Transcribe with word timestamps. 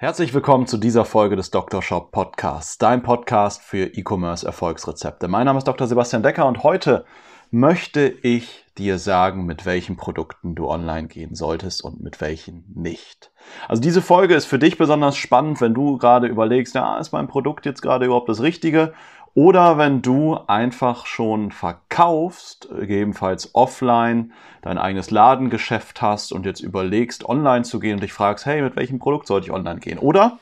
Herzlich 0.00 0.32
willkommen 0.32 0.68
zu 0.68 0.76
dieser 0.76 1.04
Folge 1.04 1.34
des 1.34 1.50
Dr. 1.50 1.82
Shop 1.82 2.12
Podcasts, 2.12 2.78
dein 2.78 3.02
Podcast 3.02 3.64
für 3.64 3.96
E-Commerce 3.96 4.46
Erfolgsrezepte. 4.46 5.26
Mein 5.26 5.46
Name 5.46 5.58
ist 5.58 5.66
Dr. 5.66 5.88
Sebastian 5.88 6.22
Decker 6.22 6.46
und 6.46 6.62
heute 6.62 7.04
möchte 7.50 8.14
ich 8.22 8.64
dir 8.78 9.00
sagen, 9.00 9.44
mit 9.44 9.66
welchen 9.66 9.96
Produkten 9.96 10.54
du 10.54 10.68
online 10.68 11.08
gehen 11.08 11.34
solltest 11.34 11.82
und 11.82 12.00
mit 12.00 12.20
welchen 12.20 12.64
nicht. 12.76 13.32
Also 13.66 13.82
diese 13.82 14.00
Folge 14.00 14.36
ist 14.36 14.46
für 14.46 14.60
dich 14.60 14.78
besonders 14.78 15.16
spannend, 15.16 15.60
wenn 15.60 15.74
du 15.74 15.98
gerade 15.98 16.28
überlegst, 16.28 16.76
ja, 16.76 16.98
ist 16.98 17.10
mein 17.10 17.26
Produkt 17.26 17.66
jetzt 17.66 17.82
gerade 17.82 18.06
überhaupt 18.06 18.28
das 18.28 18.40
Richtige? 18.40 18.94
Oder 19.34 19.78
wenn 19.78 20.02
du 20.02 20.36
einfach 20.46 21.06
schon 21.06 21.52
verkaufst, 21.52 22.68
gegebenenfalls 22.70 23.54
offline, 23.54 24.32
dein 24.62 24.78
eigenes 24.78 25.10
Ladengeschäft 25.10 26.02
hast 26.02 26.32
und 26.32 26.44
jetzt 26.46 26.60
überlegst, 26.60 27.28
online 27.28 27.62
zu 27.62 27.78
gehen 27.78 27.94
und 27.94 28.02
dich 28.02 28.12
fragst, 28.12 28.46
hey, 28.46 28.62
mit 28.62 28.76
welchem 28.76 28.98
Produkt 28.98 29.26
sollte 29.26 29.46
ich 29.46 29.52
online 29.52 29.80
gehen? 29.80 29.98
Oder 29.98 30.38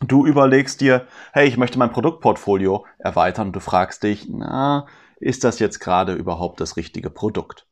du 0.00 0.26
überlegst 0.26 0.80
dir, 0.80 1.06
hey, 1.32 1.48
ich 1.48 1.56
möchte 1.56 1.78
mein 1.78 1.90
Produktportfolio 1.90 2.84
erweitern 2.98 3.48
und 3.48 3.56
du 3.56 3.60
fragst 3.60 4.02
dich, 4.02 4.28
na, 4.28 4.86
ist 5.18 5.44
das 5.44 5.58
jetzt 5.58 5.80
gerade 5.80 6.12
überhaupt 6.12 6.60
das 6.60 6.76
richtige 6.76 7.10
Produkt? 7.10 7.66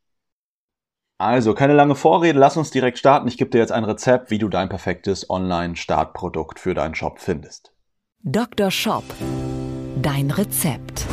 Also, 1.19 1.55
keine 1.55 1.75
lange 1.75 1.95
Vorrede, 1.95 2.39
lass 2.39 2.57
uns 2.57 2.73
direkt 2.73 2.99
starten. 2.99 3.29
Ich 3.29 3.37
gebe 3.37 3.51
dir 3.51 3.59
jetzt 3.59 3.71
ein 3.71 3.85
Rezept, 3.85 4.33
wie 4.33 4.39
du 4.39 4.49
dein 4.49 4.69
perfektes 4.69 5.31
Online-Startprodukt 5.31 6.59
für 6.59 6.75
deinen 6.75 6.97
Shop 6.97 7.21
findest. 7.21 7.73
Dr. 8.25 8.73
Shop. 8.73 9.05
Dein 10.01 10.31
Rezept. 10.31 11.07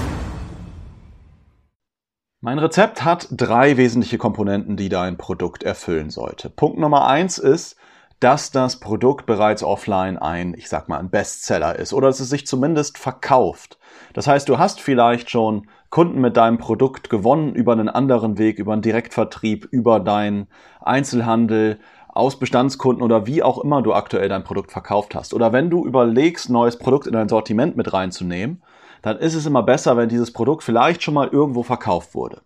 Mein 2.40 2.60
Rezept 2.60 3.04
hat 3.04 3.28
drei 3.32 3.76
wesentliche 3.76 4.18
Komponenten, 4.18 4.78
die 4.78 4.88
dein 4.88 5.18
Produkt 5.18 5.64
erfüllen 5.64 6.10
sollte. 6.10 6.50
Punkt 6.50 6.80
Nummer 6.80 7.06
eins 7.06 7.38
ist, 7.38 7.76
dass 8.22 8.52
das 8.52 8.80
Produkt 8.80 9.26
bereits 9.26 9.64
offline 9.64 10.18
ein, 10.18 10.54
ich 10.54 10.70
sag 10.70 10.88
mal, 10.88 11.00
ein 11.00 11.10
Bestseller 11.10 11.78
ist 11.78 11.94
oder 11.94 12.08
dass 12.08 12.22
es 12.22 12.30
sich 12.30 12.48
zumindest 12.48 12.98
verkauft. 12.98 13.80
Das 14.14 14.28
heißt, 14.28 14.48
du 14.48 14.58
hast 14.58 14.80
vielleicht 14.80 15.30
schon 15.30 15.68
Kunden 15.90 16.22
mit 16.22 16.38
deinem 16.38 16.58
Produkt 16.58 17.10
gewonnen 17.10 17.56
über 17.56 17.74
einen 17.74 17.90
anderen 17.90 18.38
Weg, 18.38 18.60
über 18.60 18.74
einen 18.74 18.82
Direktvertrieb, 18.82 19.68
über 19.72 20.00
deinen 20.00 20.48
Einzelhandel, 20.80 21.80
aus 22.20 22.38
Bestandskunden 22.38 23.04
oder 23.04 23.26
wie 23.26 23.42
auch 23.42 23.58
immer 23.64 23.82
du 23.82 23.94
aktuell 23.94 24.30
dein 24.30 24.44
Produkt 24.44 24.72
verkauft 24.72 25.16
hast. 25.16 25.34
Oder 25.34 25.54
wenn 25.54 25.70
du 25.70 25.86
überlegst, 25.86 26.50
neues 26.50 26.78
Produkt 26.78 27.08
in 27.08 27.14
dein 27.14 27.30
Sortiment 27.30 27.78
mit 27.78 27.94
reinzunehmen, 27.94 28.62
dann 29.02 29.18
ist 29.18 29.34
es 29.34 29.46
immer 29.46 29.64
besser, 29.64 29.98
wenn 29.98 30.10
dieses 30.10 30.34
Produkt 30.34 30.64
vielleicht 30.64 31.02
schon 31.02 31.14
mal 31.14 31.30
irgendwo 31.30 31.64
verkauft 31.64 32.14
wurde. 32.14 32.42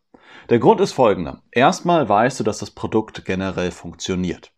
Der 0.49 0.59
Grund 0.59 0.79
ist 0.81 0.93
folgender. 0.93 1.41
Erstmal 1.51 2.07
weißt 2.07 2.39
du, 2.39 2.43
dass 2.43 2.59
das 2.59 2.71
Produkt 2.71 3.25
generell 3.25 3.71
funktioniert. 3.71 4.51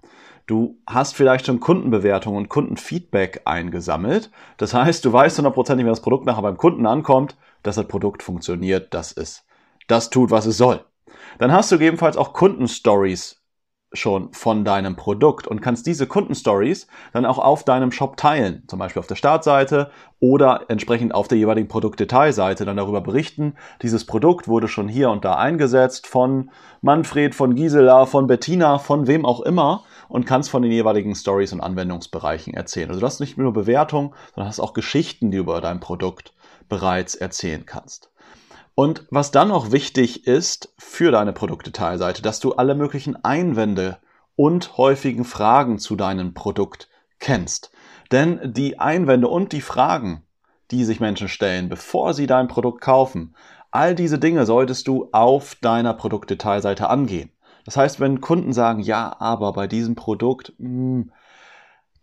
Du 0.47 0.77
hast 0.85 1.16
vielleicht 1.16 1.47
schon 1.47 1.59
Kundenbewertungen 1.59 2.38
und 2.38 2.50
Kundenfeedback 2.50 3.41
eingesammelt. 3.45 4.29
Das 4.57 4.73
heißt, 4.73 5.03
du 5.03 5.11
weißt 5.11 5.38
hundertprozentig, 5.38 5.85
wenn 5.85 5.91
das 5.91 6.02
Produkt 6.02 6.25
nachher 6.25 6.44
beim 6.44 6.57
Kunden 6.57 6.85
ankommt, 6.85 7.35
dass 7.63 7.77
das 7.77 7.88
Produkt 7.88 8.22
funktioniert, 8.22 8.94
dass 8.94 9.11
es 9.11 9.44
das 9.88 10.09
tut, 10.11 10.29
was 10.29 10.45
es 10.45 10.57
soll. 10.57 10.85
Dann 11.40 11.51
hast 11.51 11.72
du 11.72 11.78
gegebenenfalls 11.78 12.17
auch 12.17 12.34
Kundenstories 12.34 13.41
schon 13.95 14.33
von 14.33 14.66
deinem 14.66 14.95
Produkt 14.95 15.47
und 15.47 15.61
kannst 15.61 15.88
diese 15.88 16.07
Kundenstories 16.07 16.88
dann 17.13 17.25
auch 17.25 17.39
auf 17.39 17.63
deinem 17.63 17.91
Shop 17.91 18.17
teilen, 18.17 18.63
zum 18.67 18.79
Beispiel 18.79 19.00
auf 19.00 19.07
der 19.07 19.16
Startseite 19.16 19.91
oder 20.19 20.66
entsprechend 20.69 21.13
auf 21.13 21.28
der 21.28 21.38
jeweiligen 21.38 21.67
Produktdetailseite 21.67 22.66
dann 22.66 22.78
darüber 22.78 23.01
berichten, 23.01 23.55
dieses 23.81 24.05
Produkt 24.05 24.47
wurde 24.47 24.67
schon 24.67 24.88
hier 24.88 25.09
und 25.09 25.25
da 25.25 25.35
eingesetzt 25.35 26.07
von 26.07 26.51
Manfred, 26.81 27.35
von 27.35 27.55
Gisela, 27.55 28.05
von 28.05 28.28
Bettina, 28.28 28.79
von 28.79 29.07
wem 29.07 29.25
auch 29.25 29.41
immer 29.41 29.84
und 30.07 30.25
kannst 30.25 30.50
von 30.50 30.61
den 30.61 30.72
jeweiligen 30.72 31.16
Stories 31.16 31.53
und 31.53 31.61
Anwendungsbereichen 31.61 32.53
erzählen. 32.53 32.89
Also 32.89 33.01
du 33.01 33.05
hast 33.05 33.19
nicht 33.19 33.38
nur 33.38 33.53
Bewertung, 33.53 34.13
sondern 34.34 34.50
hast 34.50 34.59
auch 34.59 34.73
Geschichten, 34.73 35.31
die 35.31 35.38
du 35.38 35.44
über 35.44 35.61
dein 35.61 35.79
Produkt 35.79 36.34
bereits 36.69 37.16
erzählen 37.16 37.66
kannst. 37.66 38.09
Und 38.75 39.08
was 39.09 39.31
dann 39.31 39.47
noch 39.47 39.72
wichtig 39.72 40.28
ist 40.28 40.74
für 40.78 41.12
deine 41.12 41.31
Produktdetailseite, 41.31 42.22
dass 42.22 42.41
du 42.41 42.53
alle 42.53 42.75
möglichen 42.75 43.24
Einwände 43.24 43.97
und 44.36 44.78
häufigen 44.78 45.24
Fragen 45.24 45.80
zu 45.80 45.96
deinem 45.96 46.34
Produkt 46.34 46.90
kennst. 47.19 47.72
Denn 48.12 48.53
die 48.53 48.78
Einwände 48.78 49.30
und 49.30 49.53
die 49.53 49.62
Fragen, 49.62 50.24
die 50.72 50.84
sich 50.84 51.00
Menschen 51.00 51.30
stellen, 51.30 51.69
bevor 51.69 52.14
sie 52.14 52.28
dein 52.28 52.50
Produkt 52.50 52.81
kaufen, 52.81 53.34
all 53.72 53.96
diese 53.96 54.19
Dinge 54.19 54.46
solltest 54.46 54.88
du 54.88 55.08
auf 55.14 55.56
deiner 55.56 55.94
Produktdetailseite 55.94 56.90
angehen. 56.90 57.31
Das 57.64 57.78
heißt, 57.78 58.00
wenn 58.00 58.22
Kunden 58.22 58.52
sagen, 58.52 58.81
ja, 58.81 59.16
aber 59.19 59.53
bei 59.53 59.68
diesem 59.68 59.96
Produkt, 59.96 60.53
mh, 60.58 60.68
hm, 60.68 61.12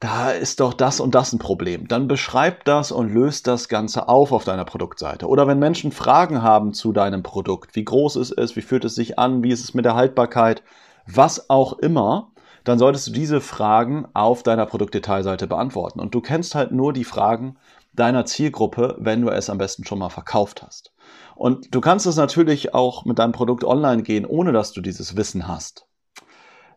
da 0.02 0.32
ist 0.32 0.58
doch 0.58 0.74
das 0.74 0.98
und 0.98 1.14
das 1.14 1.32
ein 1.32 1.38
Problem. 1.38 1.86
Dann 1.86 2.08
beschreib 2.08 2.64
das 2.64 2.90
und 2.90 3.14
löst 3.14 3.46
das 3.46 3.68
Ganze 3.68 4.08
auf 4.08 4.32
auf 4.32 4.42
deiner 4.42 4.64
Produktseite. 4.64 5.28
Oder 5.28 5.46
wenn 5.46 5.60
Menschen 5.60 5.92
Fragen 5.92 6.42
haben 6.42 6.74
zu 6.74 6.92
deinem 6.92 7.22
Produkt, 7.22 7.76
wie 7.76 7.84
groß 7.84 8.16
es 8.16 8.32
ist, 8.32 8.56
wie 8.56 8.62
fühlt 8.62 8.84
es 8.84 8.96
sich 8.96 9.20
an, 9.20 9.44
wie 9.44 9.50
ist 9.50 9.62
es 9.62 9.74
mit 9.74 9.84
der 9.84 9.94
Haltbarkeit, 9.94 10.64
was 11.06 11.48
auch 11.50 11.78
immer, 11.78 12.32
dann 12.64 12.80
solltest 12.80 13.06
du 13.06 13.12
diese 13.12 13.40
Fragen 13.40 14.08
auf 14.12 14.42
deiner 14.42 14.66
Produktdetailseite 14.66 15.46
beantworten. 15.46 16.00
Und 16.00 16.16
du 16.16 16.20
kennst 16.20 16.56
halt 16.56 16.72
nur 16.72 16.92
die 16.92 17.04
Fragen 17.04 17.56
deiner 17.92 18.24
Zielgruppe, 18.24 18.96
wenn 18.98 19.22
du 19.22 19.28
es 19.28 19.50
am 19.50 19.58
besten 19.58 19.84
schon 19.84 20.00
mal 20.00 20.08
verkauft 20.08 20.64
hast. 20.64 20.92
Und 21.36 21.72
du 21.72 21.80
kannst 21.80 22.06
es 22.06 22.16
natürlich 22.16 22.74
auch 22.74 23.04
mit 23.04 23.20
deinem 23.20 23.32
Produkt 23.32 23.62
online 23.62 24.02
gehen, 24.02 24.26
ohne 24.26 24.50
dass 24.50 24.72
du 24.72 24.80
dieses 24.80 25.16
Wissen 25.16 25.46
hast. 25.46 25.86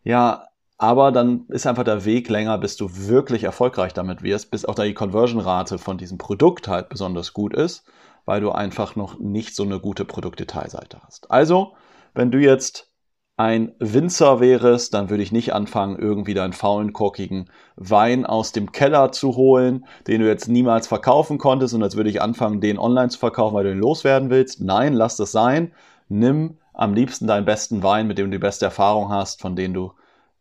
Ja, 0.03 0.43
aber 0.77 1.11
dann 1.11 1.45
ist 1.47 1.67
einfach 1.67 1.83
der 1.83 2.05
Weg 2.05 2.29
länger, 2.29 2.57
bis 2.57 2.75
du 2.75 2.89
wirklich 2.91 3.43
erfolgreich 3.43 3.93
damit 3.93 4.23
wirst, 4.23 4.51
bis 4.51 4.65
auch 4.65 4.75
da 4.75 4.83
die 4.83 4.93
Conversion-Rate 4.93 5.77
von 5.77 5.97
diesem 5.97 6.17
Produkt 6.17 6.67
halt 6.67 6.89
besonders 6.89 7.33
gut 7.33 7.53
ist, 7.53 7.85
weil 8.25 8.41
du 8.41 8.51
einfach 8.51 8.95
noch 8.95 9.19
nicht 9.19 9.55
so 9.55 9.63
eine 9.63 9.79
gute 9.79 10.03
Produktdetailseite 10.03 10.99
hast. 11.05 11.31
Also, 11.31 11.73
wenn 12.13 12.31
du 12.31 12.39
jetzt 12.39 12.91
ein 13.37 13.73
Winzer 13.79 14.39
wärest, 14.39 14.93
dann 14.93 15.09
würde 15.09 15.23
ich 15.23 15.31
nicht 15.31 15.53
anfangen, 15.53 15.99
irgendwie 15.99 16.33
deinen 16.33 16.53
faulen, 16.53 16.93
korkigen 16.93 17.49
Wein 17.75 18.25
aus 18.25 18.53
dem 18.53 18.71
Keller 18.71 19.11
zu 19.11 19.35
holen, 19.35 19.85
den 20.07 20.21
du 20.21 20.27
jetzt 20.27 20.47
niemals 20.47 20.87
verkaufen 20.87 21.37
konntest 21.37 21.73
und 21.73 21.81
jetzt 21.81 21.97
würde 21.97 22.09
ich 22.09 22.21
anfangen, 22.21 22.61
den 22.61 22.79
online 22.79 23.09
zu 23.09 23.19
verkaufen, 23.19 23.55
weil 23.55 23.65
du 23.65 23.71
ihn 23.71 23.79
loswerden 23.79 24.29
willst. 24.29 24.61
Nein, 24.61 24.93
lass 24.93 25.17
das 25.17 25.33
sein. 25.33 25.73
Nimm 26.07 26.57
am 26.73 26.93
liebsten 26.93 27.27
deinen 27.27 27.45
besten 27.45 27.83
Wein, 27.83 28.07
mit 28.07 28.17
dem 28.17 28.27
du 28.27 28.37
die 28.37 28.41
beste 28.41 28.65
Erfahrung 28.65 29.09
hast, 29.09 29.41
von 29.41 29.55
dem 29.55 29.73
du 29.73 29.91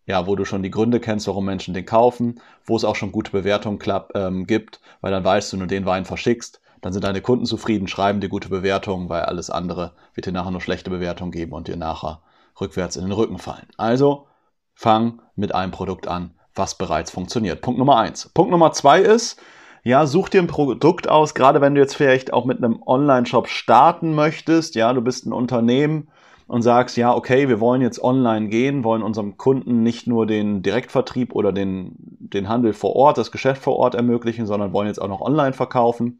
ja, 0.06 0.26
wo 0.26 0.37
du 0.37 0.44
schon 0.44 0.62
die 0.62 0.70
Gründe 0.70 1.00
kennst, 1.00 1.26
warum 1.26 1.47
Menschen 1.47 1.75
den 1.75 1.87
kaufen, 1.87 2.41
wo 2.65 2.76
es 2.76 2.84
auch 2.84 2.97
schon 2.97 3.12
gute 3.12 3.31
Bewertungen 3.31 3.78
klapp, 3.78 4.12
ähm, 4.15 4.47
gibt, 4.47 4.81
weil 5.00 5.12
dann 5.12 5.25
weißt 5.25 5.53
du, 5.53 5.56
wenn 5.56 5.69
du 5.69 5.75
den 5.75 5.87
Wein 5.87 6.04
verschickst, 6.04 6.60
dann 6.81 6.92
sind 6.92 7.04
deine 7.04 7.22
Kunden 7.22 7.47
zufrieden, 7.47 7.88
schreiben 7.88 8.20
dir 8.20 8.28
gute 8.28 8.50
Bewertungen, 8.50 9.09
weil 9.09 9.22
alles 9.22 9.48
andere 9.48 9.93
wird 10.14 10.26
dir 10.26 10.32
nachher 10.32 10.50
nur 10.50 10.60
schlechte 10.60 10.91
Bewertungen 10.91 11.32
geben 11.32 11.53
und 11.53 11.69
dir 11.69 11.76
nachher 11.76 12.20
rückwärts 12.60 12.97
in 12.97 13.04
den 13.04 13.12
Rücken 13.12 13.38
fallen. 13.38 13.66
Also 13.78 14.26
fang 14.75 15.22
mit 15.34 15.54
einem 15.54 15.72
Produkt 15.72 16.06
an, 16.06 16.32
was 16.54 16.76
bereits 16.76 17.10
funktioniert. 17.10 17.62
Punkt 17.62 17.78
Nummer 17.78 17.96
eins. 17.96 18.28
Punkt 18.28 18.50
Nummer 18.50 18.73
zwei 18.73 19.00
ist, 19.00 19.40
ja, 19.82 20.06
such 20.06 20.28
dir 20.31 20.40
ein 20.40 20.46
Produkt 20.46 21.08
aus, 21.08 21.34
gerade 21.34 21.61
wenn 21.61 21.75
du 21.75 21.81
jetzt 21.81 21.96
vielleicht 21.96 22.32
auch 22.32 22.44
mit 22.44 22.58
einem 22.58 22.82
Online-Shop 22.84 23.49
starten 23.49 24.14
möchtest. 24.14 24.75
Ja, 24.75 24.93
du 24.93 25.00
bist 25.00 25.26
ein 25.26 25.32
Unternehmen, 25.32 26.08
und 26.46 26.62
sagst, 26.62 26.96
ja, 26.96 27.14
okay, 27.14 27.49
wir 27.49 27.61
wollen 27.61 27.81
jetzt 27.81 28.02
online 28.02 28.49
gehen, 28.49 28.85
wollen 28.85 29.02
unserem 29.02 29.37
Kunden 29.37 29.82
nicht 29.82 30.06
nur 30.06 30.26
den 30.26 30.62
Direktvertrieb 30.62 31.35
oder 31.35 31.52
den, 31.52 31.94
den 31.99 32.49
Handel 32.49 32.73
vor 32.73 32.96
Ort, 32.96 33.19
das 33.19 33.32
Geschäft 33.32 33.62
vor 33.62 33.76
Ort 33.76 33.94
ermöglichen, 33.94 34.46
sondern 34.46 34.73
wollen 34.73 34.88
jetzt 34.88 35.00
auch 35.00 35.08
noch 35.08 35.23
online 35.23 35.55
verkaufen, 35.55 36.19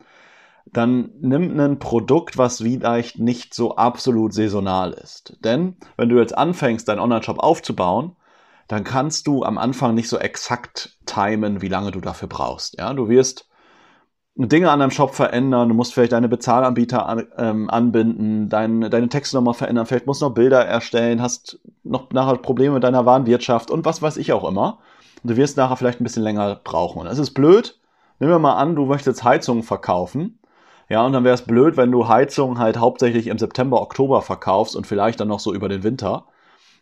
dann 0.67 1.11
nimm 1.21 1.59
ein 1.61 1.79
Produkt, 1.79 2.39
was 2.39 2.59
vielleicht 2.59 3.19
nicht 3.19 3.53
so 3.53 3.77
absolut 3.77 4.33
saisonal 4.33 4.93
ist. 4.93 5.37
Denn 5.45 5.77
wenn 5.97 6.09
du 6.09 6.19
jetzt 6.19 6.37
anfängst, 6.37 6.89
deinen 6.89 7.01
Online-Shop 7.01 7.39
aufzubauen, 7.39 8.17
dann 8.67 8.83
kannst 8.83 9.27
du 9.27 9.43
am 9.43 9.59
Anfang 9.59 9.95
nicht 9.95 10.09
so 10.09 10.19
exakt 10.19 10.97
timen, 11.05 11.61
wie 11.61 11.69
lange 11.69 11.91
du 11.91 12.01
dafür 12.01 12.29
brauchst. 12.29 12.79
Ja, 12.79 12.95
du 12.95 13.09
wirst 13.09 13.47
Dinge 14.37 14.69
an 14.71 14.81
deinem 14.81 14.91
Shop 14.91 15.15
verändern, 15.15 15.69
du 15.69 15.75
musst 15.75 15.95
vielleicht 15.95 16.13
deine 16.13 16.29
Bezahlanbieter 16.29 17.07
an, 17.07 17.27
ähm, 17.39 17.71
anbinden, 17.71 18.49
dein, 18.49 18.81
deine 18.81 19.09
Texte 19.09 19.37
nochmal 19.37 19.55
verändern, 19.55 19.87
vielleicht 19.87 20.07
musst 20.07 20.23
du 20.23 20.27
noch 20.27 20.35
Bilder 20.35 20.65
erstellen, 20.65 21.23
hast 21.23 21.61
noch 21.85 22.11
nachher 22.11 22.37
Probleme 22.39 22.75
mit 22.75 22.83
deiner 22.83 23.07
Warenwirtschaft 23.07 23.71
und 23.71 23.85
was 23.85 24.03
weiß 24.03 24.17
ich 24.17 24.33
auch 24.33 24.49
immer. 24.49 24.79
Und 25.23 25.31
du 25.31 25.37
wirst 25.37 25.57
nachher 25.57 25.77
vielleicht 25.77 26.01
ein 26.01 26.05
bisschen 26.05 26.25
länger 26.25 26.61
brauchen. 26.65 27.01
Und 27.01 27.07
es 27.07 27.19
ist 27.19 27.31
blöd. 27.31 27.79
Nehmen 28.19 28.33
wir 28.33 28.39
mal 28.41 28.57
an, 28.57 28.75
du 28.75 28.85
möchtest 28.87 29.23
Heizungen 29.23 29.63
verkaufen. 29.63 30.39
Ja, 30.89 31.07
und 31.07 31.13
dann 31.13 31.25
wäre 31.25 31.35
es 31.35 31.43
blöd, 31.43 31.77
wenn 31.77 31.93
du 31.93 32.09
Heizungen 32.09 32.59
halt 32.59 32.77
hauptsächlich 32.77 33.29
im 33.29 33.39
September, 33.39 33.81
Oktober 33.81 34.21
verkaufst 34.21 34.77
und 34.77 34.87
vielleicht 34.87 35.21
dann 35.21 35.29
noch 35.29 35.41
so 35.41 35.55
über 35.55 35.69
den 35.69 35.83
Winter. 35.83 36.27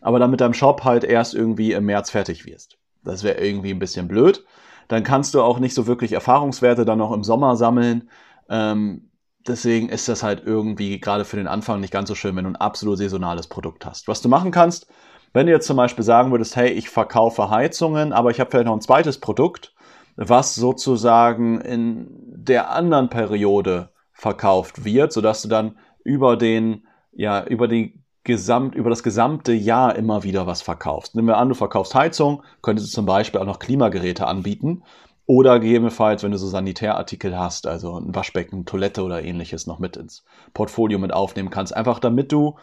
Aber 0.00 0.18
dann 0.18 0.30
mit 0.30 0.40
deinem 0.40 0.54
Shop 0.54 0.84
halt 0.84 1.04
erst 1.04 1.34
irgendwie 1.34 1.72
im 1.72 1.84
März 1.84 2.10
fertig 2.10 2.46
wirst. 2.46 2.78
Das 3.04 3.22
wäre 3.22 3.38
irgendwie 3.38 3.70
ein 3.70 3.78
bisschen 3.78 4.08
blöd 4.08 4.42
dann 4.88 5.02
kannst 5.02 5.34
du 5.34 5.42
auch 5.42 5.58
nicht 5.58 5.74
so 5.74 5.86
wirklich 5.86 6.12
Erfahrungswerte 6.12 6.84
dann 6.84 6.98
noch 6.98 7.12
im 7.12 7.24
Sommer 7.24 7.56
sammeln. 7.56 8.10
Ähm, 8.48 9.10
deswegen 9.46 9.88
ist 9.88 10.08
das 10.08 10.22
halt 10.22 10.42
irgendwie 10.44 11.00
gerade 11.00 11.24
für 11.24 11.36
den 11.36 11.46
Anfang 11.46 11.80
nicht 11.80 11.92
ganz 11.92 12.08
so 12.08 12.14
schön, 12.14 12.36
wenn 12.36 12.44
du 12.44 12.50
ein 12.50 12.56
absolut 12.56 12.98
saisonales 12.98 13.46
Produkt 13.46 13.86
hast. 13.86 14.08
Was 14.08 14.22
du 14.22 14.28
machen 14.28 14.50
kannst, 14.50 14.86
wenn 15.32 15.46
du 15.46 15.52
jetzt 15.52 15.66
zum 15.66 15.76
Beispiel 15.76 16.04
sagen 16.04 16.30
würdest, 16.30 16.56
hey, 16.56 16.70
ich 16.70 16.90
verkaufe 16.90 17.50
Heizungen, 17.50 18.12
aber 18.12 18.30
ich 18.30 18.40
habe 18.40 18.50
vielleicht 18.50 18.66
noch 18.66 18.74
ein 18.74 18.80
zweites 18.82 19.18
Produkt, 19.18 19.74
was 20.16 20.54
sozusagen 20.54 21.60
in 21.60 22.06
der 22.10 22.70
anderen 22.70 23.08
Periode 23.08 23.90
verkauft 24.12 24.84
wird, 24.84 25.12
sodass 25.12 25.42
du 25.42 25.48
dann 25.48 25.78
über 26.04 26.36
den, 26.36 26.86
ja, 27.12 27.44
über 27.44 27.66
die 27.66 28.01
gesamt, 28.24 28.74
über 28.74 28.90
das 28.90 29.02
gesamte 29.02 29.52
Jahr 29.52 29.96
immer 29.96 30.22
wieder 30.22 30.46
was 30.46 30.62
verkaufst. 30.62 31.14
Nehmen 31.14 31.28
wir 31.28 31.38
an, 31.38 31.48
du 31.48 31.54
verkaufst 31.54 31.94
Heizung, 31.94 32.42
könntest 32.62 32.88
du 32.88 32.92
zum 32.92 33.06
Beispiel 33.06 33.40
auch 33.40 33.46
noch 33.46 33.58
Klimageräte 33.58 34.26
anbieten. 34.26 34.82
Oder 35.26 35.60
gegebenenfalls, 35.60 36.22
wenn 36.22 36.32
du 36.32 36.38
so 36.38 36.48
Sanitärartikel 36.48 37.38
hast, 37.38 37.66
also 37.66 37.96
ein 37.96 38.14
Waschbecken, 38.14 38.66
Toilette 38.66 39.02
oder 39.02 39.22
ähnliches 39.22 39.66
noch 39.66 39.78
mit 39.78 39.96
ins 39.96 40.24
Portfolio 40.52 40.98
mit 40.98 41.12
aufnehmen 41.12 41.50
kannst. 41.50 41.74
Einfach 41.74 42.00
damit 42.00 42.32
du 42.32 42.56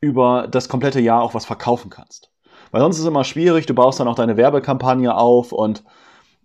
über 0.00 0.48
das 0.48 0.68
komplette 0.68 1.00
Jahr 1.00 1.22
auch 1.22 1.34
was 1.34 1.44
verkaufen 1.44 1.90
kannst. 1.90 2.30
Weil 2.72 2.80
sonst 2.80 2.96
ist 2.96 3.02
es 3.02 3.08
immer 3.08 3.24
schwierig, 3.24 3.66
du 3.66 3.74
baust 3.74 4.00
dann 4.00 4.08
auch 4.08 4.14
deine 4.14 4.36
Werbekampagne 4.36 5.14
auf 5.16 5.52
und 5.52 5.84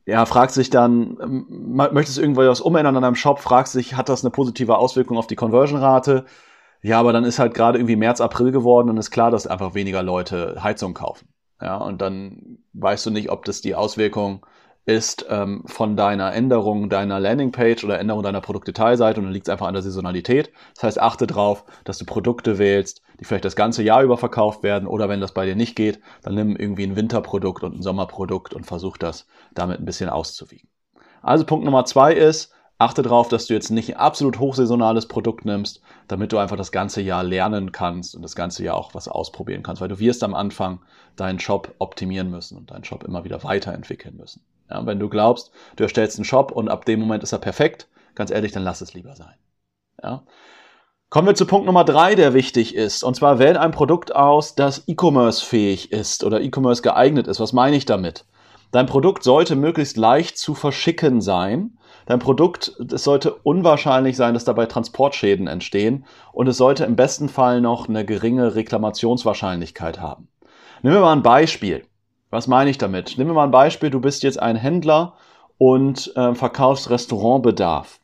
ja, 0.05 0.25
fragst 0.25 0.57
dich 0.57 0.69
dann, 0.69 1.17
ähm, 1.21 1.73
möchtest 1.91 2.17
du 2.17 2.21
irgendwas 2.21 2.61
umändern 2.61 2.95
an 2.95 3.01
deinem 3.01 3.15
Shop, 3.15 3.39
fragst 3.39 3.73
dich, 3.73 3.95
hat 3.95 4.07
das 4.07 4.23
eine 4.23 4.29
positive 4.29 4.77
Auswirkung 4.77 5.17
auf 5.17 5.27
die 5.27 5.35
Conversion-Rate? 5.35 6.25
Ja, 6.85 6.99
aber 6.99 7.13
dann 7.13 7.23
ist 7.23 7.39
halt 7.39 7.55
gerade 7.55 7.79
irgendwie 7.79 7.95
März, 7.95 8.21
April 8.21 8.51
geworden 8.51 8.91
und 8.91 8.97
ist 8.97 9.09
klar, 9.09 9.31
dass 9.31 9.47
einfach 9.47 9.73
weniger 9.73 10.03
Leute 10.03 10.61
Heizung 10.61 10.93
kaufen. 10.93 11.27
Ja, 11.59 11.77
und 11.77 11.99
dann 11.99 12.59
weißt 12.73 13.07
du 13.07 13.09
nicht, 13.09 13.31
ob 13.31 13.43
das 13.43 13.61
die 13.61 13.73
Auswirkung 13.73 14.45
ist 14.85 15.25
ähm, 15.27 15.63
von 15.65 15.97
deiner 15.97 16.31
Änderung 16.35 16.87
deiner 16.89 17.19
Landingpage 17.19 17.83
oder 17.83 17.97
Änderung 17.97 18.21
deiner 18.21 18.39
Produktdetailseite 18.39 19.19
und 19.19 19.25
dann 19.25 19.33
liegt 19.33 19.47
es 19.47 19.51
einfach 19.51 19.65
an 19.65 19.73
der 19.73 19.81
Saisonalität. 19.81 20.51
Das 20.75 20.83
heißt, 20.83 21.01
achte 21.01 21.25
darauf, 21.25 21.65
dass 21.85 21.97
du 21.97 22.05
Produkte 22.05 22.59
wählst, 22.59 23.01
die 23.19 23.25
vielleicht 23.25 23.45
das 23.45 23.55
ganze 23.55 23.81
Jahr 23.81 24.03
über 24.03 24.19
verkauft 24.19 24.61
werden 24.61 24.87
oder 24.87 25.09
wenn 25.09 25.21
das 25.21 25.33
bei 25.33 25.47
dir 25.47 25.55
nicht 25.55 25.75
geht, 25.75 26.01
dann 26.21 26.35
nimm 26.35 26.55
irgendwie 26.55 26.83
ein 26.85 26.95
Winterprodukt 26.95 27.63
und 27.63 27.79
ein 27.79 27.81
Sommerprodukt 27.81 28.53
und 28.53 28.67
versuch 28.67 28.97
das 28.97 29.25
damit 29.55 29.79
ein 29.79 29.85
bisschen 29.85 30.11
auszuwiegen. 30.11 30.69
Also 31.23 31.47
Punkt 31.47 31.65
Nummer 31.65 31.85
zwei 31.85 32.13
ist, 32.13 32.53
Achte 32.77 33.03
darauf, 33.03 33.29
dass 33.29 33.47
du 33.47 33.53
jetzt 33.53 33.69
nicht 33.69 33.89
ein 33.89 33.99
absolut 33.99 34.37
hochsaisonales 34.39 35.07
Produkt 35.07 35.45
nimmst, 35.45 35.81
damit 36.09 36.33
du 36.33 36.37
einfach 36.37 36.57
das 36.57 36.73
ganze 36.73 37.01
Jahr 37.01 37.23
lernen 37.23 37.71
kannst 37.71 38.15
und 38.15 38.21
das 38.21 38.35
ganze 38.35 38.65
Jahr 38.65 38.75
auch 38.75 38.93
was 38.93 39.07
ausprobieren 39.07 39.63
kannst, 39.63 39.81
weil 39.81 39.87
du 39.87 39.99
wirst 39.99 40.23
am 40.23 40.33
Anfang 40.33 40.81
deinen 41.15 41.39
Shop 41.39 41.73
optimieren 41.79 42.29
müssen 42.29 42.57
und 42.57 42.71
deinen 42.71 42.83
Shop 42.83 43.03
immer 43.03 43.23
wieder 43.23 43.43
weiterentwickeln 43.43 44.17
müssen. 44.17 44.41
Ja, 44.69 44.85
wenn 44.85 44.99
du 44.99 45.07
glaubst, 45.07 45.51
du 45.77 45.83
erstellst 45.83 46.17
einen 46.17 46.25
Shop 46.25 46.51
und 46.51 46.67
ab 46.67 46.83
dem 46.83 46.99
Moment 46.99 47.23
ist 47.23 47.31
er 47.31 47.39
perfekt, 47.39 47.87
ganz 48.13 48.29
ehrlich, 48.29 48.51
dann 48.51 48.63
lass 48.63 48.81
es 48.81 48.93
lieber 48.93 49.15
sein. 49.15 49.35
Ja. 50.03 50.23
Kommen 51.09 51.27
wir 51.27 51.35
zu 51.35 51.45
Punkt 51.45 51.65
Nummer 51.65 51.85
drei, 51.85 52.15
der 52.15 52.33
wichtig 52.33 52.75
ist. 52.75 53.03
Und 53.03 53.15
zwar 53.15 53.39
wähl 53.39 53.57
ein 53.57 53.71
Produkt 53.71 54.13
aus, 54.13 54.55
das 54.55 54.83
E-Commerce 54.87 55.45
fähig 55.45 55.93
ist 55.93 56.25
oder 56.25 56.41
E-Commerce 56.41 56.81
geeignet 56.81 57.27
ist. 57.27 57.39
Was 57.39 57.53
meine 57.53 57.77
ich 57.77 57.85
damit? 57.85 58.25
Dein 58.71 58.87
Produkt 58.87 59.23
sollte 59.23 59.55
möglichst 59.55 59.95
leicht 59.95 60.37
zu 60.37 60.55
verschicken 60.55 61.21
sein 61.21 61.77
Dein 62.05 62.19
Produkt, 62.19 62.73
es 62.91 63.03
sollte 63.03 63.33
unwahrscheinlich 63.33 64.15
sein, 64.15 64.35
dass 64.35 64.45
dabei 64.45 64.67
Transportschäden 64.67 65.47
entstehen 65.47 66.05
und 66.33 66.47
es 66.47 66.57
sollte 66.57 66.85
im 66.85 66.95
besten 66.95 67.29
Fall 67.29 67.61
noch 67.61 67.89
eine 67.89 68.05
geringe 68.05 68.55
Reklamationswahrscheinlichkeit 68.55 69.99
haben. 69.99 70.27
Nehmen 70.83 70.95
wir 70.95 71.01
mal 71.01 71.13
ein 71.13 71.23
Beispiel. 71.23 71.85
Was 72.29 72.47
meine 72.47 72.69
ich 72.69 72.77
damit? 72.77 73.17
Nehmen 73.17 73.31
wir 73.31 73.35
mal 73.35 73.45
ein 73.45 73.51
Beispiel, 73.51 73.89
du 73.89 73.99
bist 73.99 74.21
jetzt 74.21 74.39
ein 74.39 74.55
Händler 74.55 75.13
und 75.57 76.15
äh, 76.15 76.35
verkaufst 76.35 76.89
Restaurantbedarf. 76.89 77.99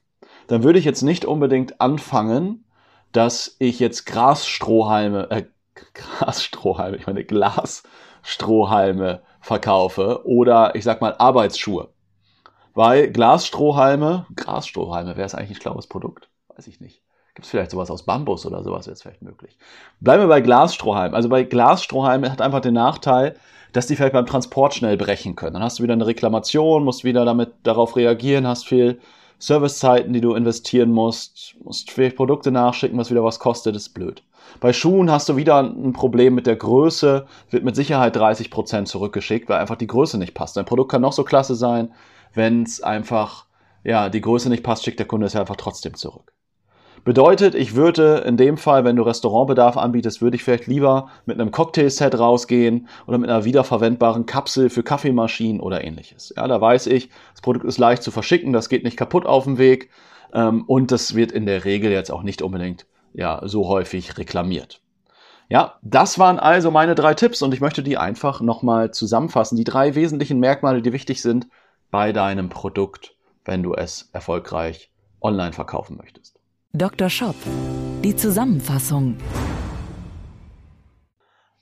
Dann 0.47 0.63
würde 0.63 0.79
ich 0.79 0.85
jetzt 0.85 1.03
nicht 1.03 1.25
unbedingt 1.25 1.79
anfangen, 1.79 2.65
dass 3.11 3.55
ich 3.59 3.79
jetzt 3.79 4.05
Grasstrohhalme, 4.05 5.29
äh, 5.29 5.43
Grasstrohhalme, 5.93 6.97
ich 6.97 7.07
meine 7.07 7.23
Glasstrohhalme 7.23 9.21
verkaufe 9.41 10.25
oder 10.25 10.75
ich 10.75 10.83
sag 10.83 11.01
mal 11.01 11.15
Arbeitsschuhe. 11.17 11.89
Weil 12.73 13.09
Glasstrohhalme, 13.11 14.25
Grasstrohhalme, 14.35 15.17
wäre 15.17 15.25
es 15.25 15.35
eigentlich 15.35 15.57
ein 15.57 15.61
schlaues 15.61 15.87
Produkt? 15.87 16.29
Weiß 16.55 16.67
ich 16.67 16.79
nicht. 16.79 17.01
Gibt 17.33 17.45
es 17.45 17.51
vielleicht 17.51 17.71
sowas 17.71 17.89
aus 17.89 18.03
Bambus 18.03 18.45
oder 18.45 18.63
sowas, 18.63 18.87
wäre 18.87 18.93
es 18.93 19.01
vielleicht 19.01 19.21
möglich. 19.21 19.57
Bleiben 19.99 20.23
wir 20.23 20.27
bei 20.27 20.41
Glasstrohhalmen. 20.41 21.15
Also 21.15 21.29
bei 21.29 21.43
Glasstrohhalmen 21.43 22.31
hat 22.31 22.41
einfach 22.41 22.59
den 22.59 22.73
Nachteil, 22.73 23.35
dass 23.71 23.87
die 23.87 23.95
vielleicht 23.95 24.13
beim 24.13 24.25
Transport 24.25 24.73
schnell 24.73 24.97
brechen 24.97 25.35
können. 25.35 25.53
Dann 25.53 25.63
hast 25.63 25.79
du 25.79 25.83
wieder 25.83 25.93
eine 25.93 26.07
Reklamation, 26.07 26.83
musst 26.83 27.03
wieder 27.03 27.23
damit 27.23 27.53
darauf 27.63 27.95
reagieren, 27.95 28.47
hast 28.47 28.67
viel 28.67 28.99
Servicezeiten, 29.39 30.13
die 30.13 30.21
du 30.21 30.35
investieren 30.35 30.91
musst, 30.91 31.55
musst 31.63 31.89
vielleicht 31.89 32.15
Produkte 32.15 32.51
nachschicken, 32.51 32.99
was 32.99 33.09
wieder 33.09 33.23
was 33.23 33.39
kostet, 33.39 33.75
ist 33.75 33.93
blöd. 33.93 34.23
Bei 34.59 34.73
Schuhen 34.73 35.09
hast 35.09 35.29
du 35.29 35.35
wieder 35.35 35.59
ein 35.59 35.93
Problem 35.93 36.35
mit 36.35 36.45
der 36.45 36.57
Größe, 36.57 37.25
wird 37.49 37.63
mit 37.63 37.75
Sicherheit 37.75 38.15
30% 38.15 38.85
zurückgeschickt, 38.85 39.49
weil 39.49 39.59
einfach 39.59 39.77
die 39.77 39.87
Größe 39.87 40.17
nicht 40.17 40.33
passt. 40.33 40.57
Dein 40.57 40.65
Produkt 40.65 40.91
kann 40.91 41.01
noch 41.01 41.13
so 41.13 41.23
klasse 41.23 41.55
sein, 41.55 41.91
wenn 42.33 42.63
es 42.63 42.81
einfach, 42.81 43.45
ja, 43.83 44.09
die 44.09 44.21
Größe 44.21 44.49
nicht 44.49 44.63
passt, 44.63 44.83
schickt 44.83 44.99
der 44.99 45.07
Kunde 45.07 45.27
es 45.27 45.33
ja 45.33 45.41
einfach 45.41 45.55
trotzdem 45.55 45.95
zurück. 45.95 46.33
Bedeutet, 47.03 47.55
ich 47.55 47.73
würde 47.73 48.23
in 48.27 48.37
dem 48.37 48.57
Fall, 48.57 48.83
wenn 48.83 48.95
du 48.95 49.01
Restaurantbedarf 49.01 49.75
anbietest, 49.75 50.21
würde 50.21 50.35
ich 50.35 50.43
vielleicht 50.43 50.67
lieber 50.67 51.09
mit 51.25 51.39
einem 51.39 51.49
Cocktailset 51.49 52.19
rausgehen 52.19 52.87
oder 53.07 53.17
mit 53.17 53.27
einer 53.27 53.43
wiederverwendbaren 53.43 54.27
Kapsel 54.27 54.69
für 54.69 54.83
Kaffeemaschinen 54.83 55.61
oder 55.61 55.83
ähnliches. 55.83 56.31
Ja, 56.37 56.47
da 56.47 56.61
weiß 56.61 56.85
ich, 56.87 57.09
das 57.31 57.41
Produkt 57.41 57.65
ist 57.65 57.79
leicht 57.79 58.03
zu 58.03 58.11
verschicken, 58.11 58.53
das 58.53 58.69
geht 58.69 58.83
nicht 58.83 58.97
kaputt 58.97 59.25
auf 59.25 59.45
dem 59.45 59.57
Weg 59.57 59.89
ähm, 60.31 60.63
und 60.67 60.91
das 60.91 61.15
wird 61.15 61.31
in 61.31 61.47
der 61.47 61.65
Regel 61.65 61.91
jetzt 61.91 62.11
auch 62.11 62.21
nicht 62.21 62.43
unbedingt 62.43 62.85
ja, 63.13 63.41
so 63.45 63.67
häufig 63.67 64.19
reklamiert. 64.19 64.81
Ja, 65.49 65.79
das 65.81 66.19
waren 66.19 66.39
also 66.39 66.69
meine 66.69 66.93
drei 66.93 67.15
Tipps 67.15 67.41
und 67.41 67.53
ich 67.53 67.61
möchte 67.61 67.81
die 67.81 67.97
einfach 67.97 68.41
nochmal 68.41 68.91
zusammenfassen. 68.91 69.57
Die 69.57 69.63
drei 69.63 69.95
wesentlichen 69.95 70.39
Merkmale, 70.39 70.83
die 70.83 70.93
wichtig 70.93 71.21
sind 71.23 71.47
bei 71.91 72.13
deinem 72.13 72.49
Produkt, 72.49 73.15
wenn 73.45 73.61
du 73.61 73.73
es 73.73 74.09
erfolgreich 74.13 74.91
online 75.21 75.53
verkaufen 75.53 75.97
möchtest. 75.97 76.39
Dr. 76.73 77.09
Shop, 77.09 77.35
die 78.03 78.15
Zusammenfassung. 78.15 79.17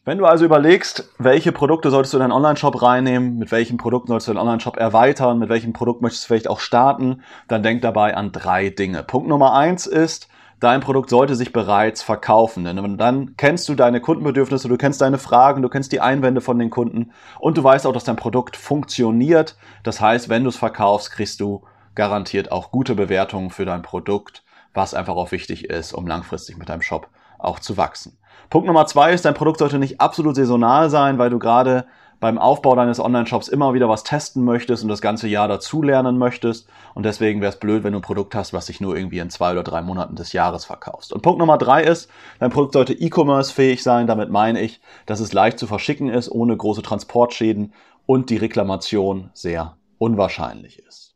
Wenn 0.05 0.17
du 0.17 0.25
also 0.25 0.45
überlegst, 0.45 1.09
welche 1.17 1.51
Produkte 1.51 1.91
solltest 1.91 2.13
du 2.13 2.17
in 2.17 2.21
deinen 2.21 2.31
Online-Shop 2.31 2.81
reinnehmen, 2.81 3.37
mit 3.37 3.51
welchen 3.51 3.77
Produkten 3.77 4.07
solltest 4.07 4.27
du 4.27 4.33
deinen 4.33 4.41
Online-Shop 4.41 4.77
erweitern, 4.77 5.39
mit 5.39 5.49
welchem 5.49 5.73
Produkt 5.73 6.01
möchtest 6.01 6.23
du 6.23 6.27
vielleicht 6.27 6.49
auch 6.49 6.59
starten, 6.59 7.21
dann 7.47 7.63
denk 7.63 7.81
dabei 7.81 8.15
an 8.15 8.31
drei 8.31 8.69
Dinge. 8.69 9.03
Punkt 9.03 9.27
Nummer 9.27 9.53
eins 9.53 9.87
ist, 9.87 10.27
dein 10.59 10.81
Produkt 10.81 11.09
sollte 11.09 11.35
sich 11.35 11.53
bereits 11.53 12.01
verkaufen. 12.01 12.65
Denn 12.65 12.97
dann 12.97 13.35
kennst 13.37 13.69
du 13.69 13.75
deine 13.75 14.01
Kundenbedürfnisse, 14.01 14.67
du 14.67 14.77
kennst 14.77 15.01
deine 15.01 15.17
Fragen, 15.17 15.61
du 15.61 15.69
kennst 15.69 15.91
die 15.91 16.01
Einwände 16.01 16.41
von 16.41 16.59
den 16.59 16.69
Kunden 16.69 17.11
und 17.39 17.57
du 17.57 17.63
weißt 17.63 17.85
auch, 17.87 17.93
dass 17.93 18.03
dein 18.03 18.15
Produkt 18.15 18.57
funktioniert. 18.57 19.55
Das 19.83 20.01
heißt, 20.01 20.29
wenn 20.29 20.43
du 20.43 20.49
es 20.49 20.57
verkaufst, 20.57 21.11
kriegst 21.11 21.39
du 21.39 21.63
garantiert 21.95 22.51
auch 22.51 22.71
gute 22.71 22.95
Bewertungen 22.95 23.49
für 23.49 23.65
dein 23.65 23.81
Produkt, 23.81 24.43
was 24.73 24.93
einfach 24.93 25.15
auch 25.15 25.31
wichtig 25.31 25.69
ist, 25.69 25.93
um 25.93 26.07
langfristig 26.07 26.57
mit 26.57 26.69
deinem 26.69 26.81
Shop 26.81 27.07
auch 27.37 27.59
zu 27.59 27.77
wachsen. 27.77 28.17
Punkt 28.49 28.67
Nummer 28.67 28.85
zwei 28.85 29.13
ist, 29.13 29.25
dein 29.25 29.33
Produkt 29.33 29.59
sollte 29.59 29.79
nicht 29.79 30.01
absolut 30.01 30.35
saisonal 30.35 30.89
sein, 30.89 31.17
weil 31.17 31.29
du 31.29 31.39
gerade 31.39 31.85
beim 32.19 32.37
Aufbau 32.37 32.75
deines 32.75 32.99
Online-Shops 32.99 33.47
immer 33.47 33.73
wieder 33.73 33.87
was 33.87 34.03
testen 34.03 34.43
möchtest 34.43 34.83
und 34.83 34.89
das 34.89 35.01
ganze 35.01 35.27
Jahr 35.27 35.47
dazulernen 35.47 36.17
möchtest. 36.17 36.67
Und 36.93 37.03
deswegen 37.03 37.41
wäre 37.41 37.51
es 37.51 37.59
blöd, 37.59 37.83
wenn 37.83 37.93
du 37.93 37.99
ein 37.99 38.03
Produkt 38.03 38.35
hast, 38.35 38.53
was 38.53 38.65
sich 38.65 38.81
nur 38.81 38.95
irgendwie 38.95 39.19
in 39.19 39.29
zwei 39.29 39.51
oder 39.51 39.63
drei 39.63 39.81
Monaten 39.81 40.15
des 40.15 40.33
Jahres 40.33 40.65
verkaufst. 40.65 41.13
Und 41.13 41.21
Punkt 41.21 41.39
Nummer 41.39 41.57
drei 41.57 41.83
ist, 41.83 42.09
dein 42.39 42.51
Produkt 42.51 42.73
sollte 42.73 42.93
E-Commerce-fähig 42.93 43.83
sein. 43.83 44.07
Damit 44.07 44.29
meine 44.29 44.61
ich, 44.61 44.81
dass 45.05 45.19
es 45.19 45.33
leicht 45.33 45.59
zu 45.59 45.67
verschicken 45.67 46.09
ist, 46.09 46.29
ohne 46.29 46.55
große 46.55 46.81
Transportschäden 46.81 47.73
und 48.05 48.29
die 48.29 48.37
Reklamation 48.37 49.29
sehr 49.33 49.77
unwahrscheinlich 49.97 50.79
ist. 50.79 51.15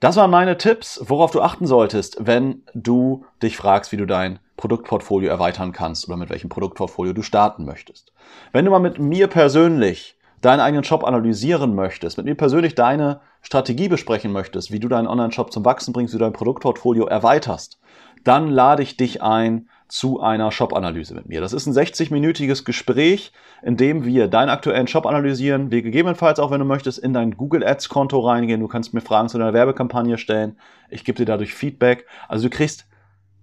Das 0.00 0.16
waren 0.16 0.30
meine 0.30 0.56
Tipps, 0.56 0.98
worauf 1.04 1.30
du 1.30 1.42
achten 1.42 1.66
solltest, 1.66 2.16
wenn 2.26 2.62
du 2.72 3.26
dich 3.42 3.58
fragst, 3.58 3.92
wie 3.92 3.98
du 3.98 4.06
dein 4.06 4.38
Produktportfolio 4.60 5.30
erweitern 5.30 5.72
kannst 5.72 6.06
oder 6.06 6.18
mit 6.18 6.28
welchem 6.28 6.50
Produktportfolio 6.50 7.14
du 7.14 7.22
starten 7.22 7.64
möchtest. 7.64 8.12
Wenn 8.52 8.66
du 8.66 8.70
mal 8.70 8.78
mit 8.78 8.98
mir 8.98 9.26
persönlich 9.26 10.16
deinen 10.42 10.60
eigenen 10.60 10.84
Shop 10.84 11.02
analysieren 11.04 11.74
möchtest, 11.74 12.18
mit 12.18 12.26
mir 12.26 12.34
persönlich 12.34 12.74
deine 12.74 13.20
Strategie 13.40 13.88
besprechen 13.88 14.32
möchtest, 14.32 14.70
wie 14.70 14.78
du 14.78 14.88
deinen 14.88 15.08
Online-Shop 15.08 15.50
zum 15.50 15.64
Wachsen 15.64 15.94
bringst, 15.94 16.12
wie 16.12 16.18
du 16.18 16.24
dein 16.24 16.34
Produktportfolio 16.34 17.06
erweiterst, 17.06 17.80
dann 18.22 18.48
lade 18.48 18.82
ich 18.82 18.98
dich 18.98 19.22
ein 19.22 19.68
zu 19.88 20.20
einer 20.20 20.52
Shop-Analyse 20.52 21.14
mit 21.14 21.26
mir. 21.26 21.40
Das 21.40 21.54
ist 21.54 21.66
ein 21.66 21.72
60-minütiges 21.72 22.64
Gespräch, 22.64 23.32
in 23.62 23.78
dem 23.78 24.04
wir 24.04 24.28
deinen 24.28 24.50
aktuellen 24.50 24.86
Shop 24.86 25.06
analysieren. 25.06 25.70
Wir 25.70 25.80
gegebenenfalls 25.80 26.38
auch, 26.38 26.50
wenn 26.50 26.60
du 26.60 26.66
möchtest, 26.66 26.98
in 26.98 27.14
dein 27.14 27.36
Google 27.36 27.66
Ads-Konto 27.66 28.20
reingehen. 28.20 28.60
Du 28.60 28.68
kannst 28.68 28.92
mir 28.92 29.00
Fragen 29.00 29.28
zu 29.28 29.38
deiner 29.38 29.54
Werbekampagne 29.54 30.18
stellen. 30.18 30.56
Ich 30.90 31.04
gebe 31.04 31.16
dir 31.16 31.24
dadurch 31.24 31.54
Feedback. 31.54 32.06
Also 32.28 32.48
du 32.48 32.54
kriegst 32.54 32.86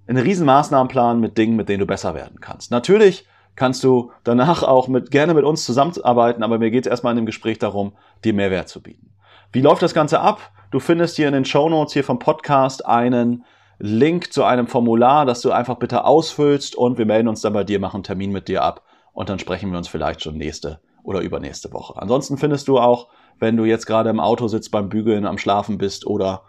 einen 0.08 0.24
riesen 0.24 0.46
Maßnahmenplan 0.46 1.20
mit 1.20 1.38
Dingen, 1.38 1.56
mit 1.56 1.70
denen 1.70 1.80
du 1.80 1.86
besser 1.86 2.16
werden 2.16 2.40
kannst. 2.40 2.72
Natürlich 2.72 3.26
kannst 3.56 3.84
du 3.84 4.12
danach 4.24 4.64
auch 4.64 4.88
mit, 4.88 5.12
gerne 5.12 5.34
mit 5.34 5.44
uns 5.44 5.66
zusammenarbeiten, 5.66 6.44
aber 6.44 6.60
mir 6.60 6.72
geht 6.72 6.86
es 6.86 6.90
erstmal 6.90 7.12
in 7.12 7.18
dem 7.18 7.26
Gespräch 7.26 7.60
darum, 7.60 7.94
dir 8.24 8.34
Mehrwert 8.34 8.70
zu 8.70 8.82
bieten. 8.82 9.14
Wie 9.52 9.62
läuft 9.62 9.82
das 9.82 9.94
Ganze 9.94 10.20
ab? 10.20 10.52
Du 10.72 10.80
findest 10.80 11.16
hier 11.16 11.28
in 11.28 11.34
den 11.34 11.46
Show 11.46 11.70
Notes 11.70 11.94
hier 11.94 12.04
vom 12.04 12.20
Podcast 12.20 12.86
einen 12.86 13.46
Link 13.80 14.34
zu 14.34 14.44
einem 14.44 14.68
Formular, 14.68 15.26
das 15.26 15.42
du 15.42 15.52
einfach 15.52 15.76
bitte 15.76 16.06
ausfüllst 16.06 16.76
und 16.76 16.98
wir 16.98 17.06
melden 17.06 17.28
uns 17.28 17.42
dann 17.42 17.54
bei 17.54 17.64
dir, 17.64 17.80
machen 17.80 17.98
einen 17.98 18.04
Termin 18.04 18.32
mit 18.32 18.48
dir 18.48 18.64
ab 18.64 18.84
und 19.14 19.30
dann 19.30 19.40
sprechen 19.40 19.72
wir 19.72 19.78
uns 19.78 19.88
vielleicht 19.88 20.22
schon 20.22 20.38
nächste 20.38 20.80
oder 21.04 21.22
übernächste 21.22 21.72
Woche. 21.72 22.00
Ansonsten 22.02 22.38
findest 22.38 22.68
du 22.68 22.80
auch, 22.80 23.08
wenn 23.40 23.56
du 23.56 23.66
jetzt 23.66 23.86
gerade 23.86 24.10
im 24.10 24.20
Auto 24.20 24.48
sitzt 24.48 24.72
beim 24.72 24.90
Bügeln, 24.90 25.26
am 25.26 25.38
Schlafen 25.38 25.78
bist 25.78 26.06
oder 26.06 26.42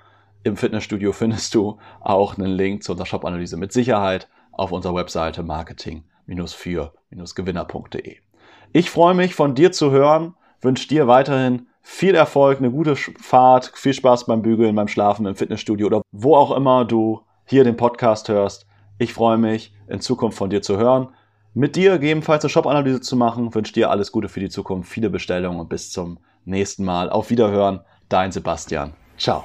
im 0.44 0.56
Fitnessstudio, 0.56 1.12
findest 1.12 1.54
du 1.54 1.78
auch 2.00 2.38
einen 2.38 2.52
Link 2.52 2.82
zu 2.82 2.92
unserer 2.92 3.06
Shop-Analyse 3.06 3.56
mit 3.56 3.72
Sicherheit 3.72 4.28
auf 4.52 4.72
unserer 4.72 4.94
Webseite 4.94 5.42
marketing 5.42 6.04
für 6.48 6.92
gewinner.de. 7.34 8.16
Ich 8.72 8.90
freue 8.90 9.14
mich, 9.14 9.34
von 9.34 9.54
dir 9.54 9.72
zu 9.72 9.90
hören, 9.90 10.34
wünsche 10.60 10.88
dir 10.88 11.06
weiterhin 11.06 11.66
viel 11.80 12.14
Erfolg, 12.14 12.58
eine 12.58 12.70
gute 12.70 12.96
Fahrt, 12.96 13.72
viel 13.74 13.94
Spaß 13.94 14.26
beim 14.26 14.42
Bügeln, 14.42 14.74
beim 14.74 14.88
Schlafen, 14.88 15.24
im 15.24 15.36
Fitnessstudio 15.36 15.86
oder 15.86 16.02
wo 16.12 16.36
auch 16.36 16.54
immer 16.54 16.84
du 16.84 17.22
hier 17.46 17.64
den 17.64 17.76
Podcast 17.76 18.28
hörst. 18.28 18.66
Ich 18.98 19.14
freue 19.14 19.38
mich, 19.38 19.72
in 19.88 20.00
Zukunft 20.00 20.36
von 20.36 20.50
dir 20.50 20.60
zu 20.60 20.76
hören. 20.76 21.08
Mit 21.54 21.76
dir 21.76 21.92
gegebenenfalls 21.92 22.44
eine 22.44 22.50
Shop-Analyse 22.50 23.00
zu 23.00 23.16
machen. 23.16 23.54
Wünsche 23.54 23.72
dir 23.72 23.90
alles 23.90 24.12
Gute 24.12 24.28
für 24.28 24.40
die 24.40 24.50
Zukunft, 24.50 24.90
viele 24.90 25.08
Bestellungen 25.08 25.58
und 25.58 25.68
bis 25.68 25.90
zum 25.90 26.18
nächsten 26.44 26.84
Mal. 26.84 27.08
Auf 27.08 27.30
Wiederhören, 27.30 27.80
dein 28.08 28.32
Sebastian. 28.32 28.92
Ciao. 29.16 29.44